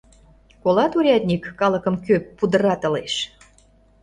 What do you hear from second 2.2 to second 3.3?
пудыратылеш?